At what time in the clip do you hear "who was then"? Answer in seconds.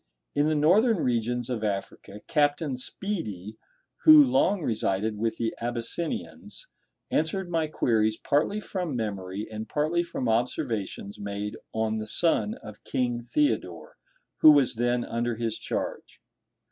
14.37-15.05